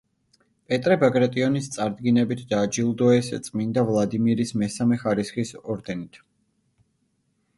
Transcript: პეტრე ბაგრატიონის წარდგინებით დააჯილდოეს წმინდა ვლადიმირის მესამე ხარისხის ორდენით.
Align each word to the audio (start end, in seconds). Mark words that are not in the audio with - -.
პეტრე 0.69 0.95
ბაგრატიონის 1.01 1.67
წარდგინებით 1.75 2.41
დააჯილდოეს 2.53 3.29
წმინდა 3.47 3.83
ვლადიმირის 3.89 4.53
მესამე 4.61 4.99
ხარისხის 5.05 5.55
ორდენით. 5.75 6.19